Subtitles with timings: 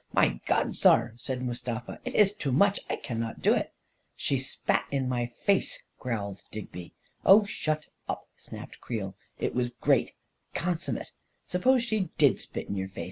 [0.13, 3.67] My God, saar," said Mustafa," it iss too much— I can not do it!"
[4.13, 9.69] 14 She spat in my face!" growled Digby." Oh, shut up!" snapped Creel." It was
[9.69, 10.13] great—
[10.55, 11.11] consummate!
[11.45, 12.97] Suppose she did spit in your face?